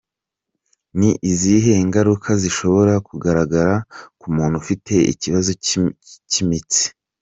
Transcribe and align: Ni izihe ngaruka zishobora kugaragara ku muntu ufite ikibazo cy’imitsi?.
Ni 0.97 1.09
izihe 1.31 1.71
ngaruka 1.87 2.29
zishobora 2.41 2.93
kugaragara 3.07 3.73
ku 4.19 4.27
muntu 4.35 4.55
ufite 4.61 4.93
ikibazo 5.11 5.51
cy’imitsi?. 6.29 6.83